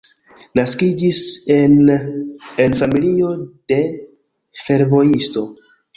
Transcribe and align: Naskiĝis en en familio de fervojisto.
Naskiĝis 0.59 1.17
en 1.57 1.91
en 2.63 2.77
familio 2.79 3.29
de 3.73 3.79
fervojisto. 4.67 5.45